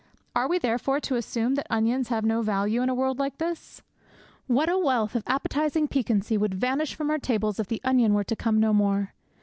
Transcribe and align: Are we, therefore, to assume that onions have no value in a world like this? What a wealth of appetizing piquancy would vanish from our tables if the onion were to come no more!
Are 0.35 0.47
we, 0.49 0.57
therefore, 0.57 0.99
to 1.01 1.15
assume 1.15 1.53
that 1.53 1.67
onions 1.69 2.07
have 2.07 2.25
no 2.25 2.41
value 2.41 2.81
in 2.81 2.89
a 2.89 2.95
world 2.95 3.19
like 3.19 3.37
this? 3.37 3.83
What 4.47 4.67
a 4.67 4.75
wealth 4.75 5.13
of 5.13 5.21
appetizing 5.27 5.87
piquancy 5.89 6.39
would 6.39 6.55
vanish 6.55 6.95
from 6.95 7.11
our 7.11 7.19
tables 7.19 7.59
if 7.59 7.67
the 7.67 7.81
onion 7.83 8.15
were 8.15 8.23
to 8.23 8.35
come 8.35 8.59
no 8.59 8.73
more! 8.73 9.13